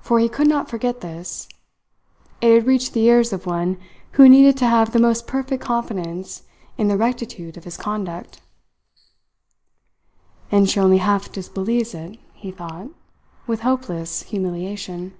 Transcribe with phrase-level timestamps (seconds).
[0.00, 1.50] For he could not forget this.
[2.40, 3.78] It had reached the ears of one
[4.12, 6.44] who needed to have the most perfect confidence
[6.78, 8.40] in the rectitude of his conduct.
[10.50, 12.88] "And she only half disbelieves it," he thought,
[13.46, 15.12] with hopeless humiliation.